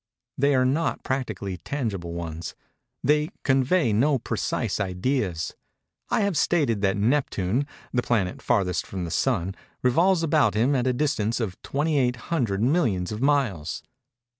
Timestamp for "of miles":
13.11-13.83